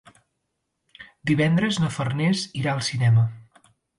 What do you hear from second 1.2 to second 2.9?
Divendres na Farners irà al